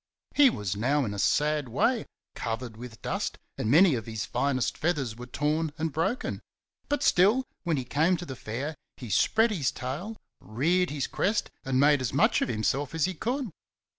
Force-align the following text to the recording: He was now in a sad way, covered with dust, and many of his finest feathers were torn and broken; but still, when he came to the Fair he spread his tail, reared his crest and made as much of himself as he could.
He 0.33 0.49
was 0.49 0.75
now 0.75 1.05
in 1.05 1.13
a 1.13 1.19
sad 1.19 1.69
way, 1.69 2.07
covered 2.33 2.75
with 2.75 3.03
dust, 3.03 3.37
and 3.55 3.69
many 3.69 3.93
of 3.93 4.07
his 4.07 4.25
finest 4.25 4.75
feathers 4.75 5.15
were 5.15 5.27
torn 5.27 5.71
and 5.77 5.91
broken; 5.93 6.41
but 6.89 7.03
still, 7.03 7.45
when 7.65 7.77
he 7.77 7.83
came 7.85 8.17
to 8.17 8.25
the 8.25 8.35
Fair 8.35 8.73
he 8.97 9.11
spread 9.11 9.51
his 9.51 9.69
tail, 9.71 10.17
reared 10.39 10.89
his 10.89 11.05
crest 11.05 11.51
and 11.63 11.79
made 11.79 12.01
as 12.01 12.13
much 12.13 12.41
of 12.41 12.49
himself 12.49 12.95
as 12.95 13.05
he 13.05 13.13
could. 13.13 13.51